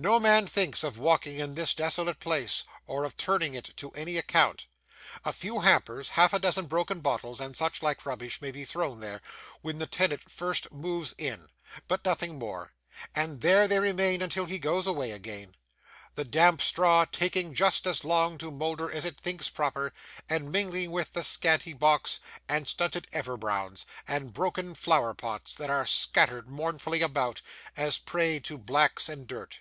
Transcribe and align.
No 0.00 0.20
man 0.20 0.46
thinks 0.46 0.84
of 0.84 0.96
walking 0.96 1.40
in 1.40 1.54
this 1.54 1.74
desolate 1.74 2.20
place, 2.20 2.62
or 2.86 3.02
of 3.02 3.16
turning 3.16 3.54
it 3.54 3.72
to 3.78 3.90
any 3.92 4.16
account. 4.16 4.66
A 5.24 5.32
few 5.32 5.58
hampers, 5.60 6.10
half 6.10 6.32
a 6.32 6.38
dozen 6.38 6.66
broken 6.66 7.00
bottles, 7.00 7.40
and 7.40 7.56
such 7.56 7.82
like 7.82 8.06
rubbish, 8.06 8.40
may 8.40 8.52
be 8.52 8.64
thrown 8.64 9.00
there, 9.00 9.20
when 9.60 9.78
the 9.78 9.88
tenant 9.88 10.30
first 10.30 10.70
moves 10.70 11.16
in, 11.18 11.48
but 11.88 12.04
nothing 12.04 12.38
more; 12.38 12.74
and 13.12 13.40
there 13.40 13.66
they 13.66 13.80
remain 13.80 14.22
until 14.22 14.44
he 14.44 14.60
goes 14.60 14.86
away 14.86 15.10
again: 15.10 15.56
the 16.14 16.24
damp 16.24 16.62
straw 16.62 17.04
taking 17.04 17.52
just 17.52 17.84
as 17.84 18.04
long 18.04 18.38
to 18.38 18.52
moulder 18.52 18.88
as 18.88 19.04
it 19.04 19.18
thinks 19.18 19.48
proper: 19.48 19.92
and 20.28 20.52
mingling 20.52 20.92
with 20.92 21.12
the 21.12 21.24
scanty 21.24 21.72
box, 21.72 22.20
and 22.48 22.68
stunted 22.68 23.08
everbrowns, 23.12 23.84
and 24.06 24.32
broken 24.32 24.76
flower 24.76 25.12
pots, 25.12 25.56
that 25.56 25.70
are 25.70 25.84
scattered 25.84 26.48
mournfully 26.48 27.02
about 27.02 27.42
a 27.76 27.90
prey 28.06 28.38
to 28.38 28.56
'blacks' 28.56 29.08
and 29.08 29.26
dirt. 29.26 29.58